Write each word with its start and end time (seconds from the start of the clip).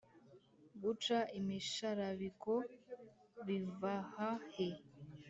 -guca 0.79 1.19
imisharabiko; 1.39 2.53
bivaha 3.45 4.29
he 4.53 4.69